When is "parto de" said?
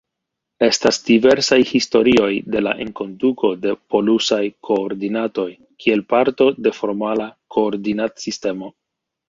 6.17-6.77